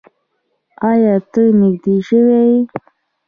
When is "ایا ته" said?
0.89-1.41